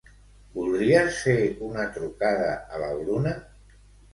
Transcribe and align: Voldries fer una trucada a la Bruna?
Voldries 0.53 1.19
fer 1.25 1.35
una 1.67 1.85
trucada 1.99 2.49
a 2.79 2.83
la 2.85 2.91
Bruna? 3.03 3.37